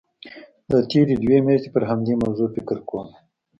دا 0.71 0.79
تېرې 0.91 1.15
دوه 1.23 1.39
میاشتې 1.45 1.69
پر 1.75 1.83
همدې 1.89 2.13
موضوع 2.23 2.47
فکر 2.55 2.77
کوم. 2.89 3.07